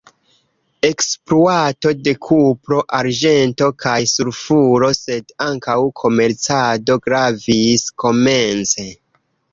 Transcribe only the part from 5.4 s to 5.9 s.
ankaŭ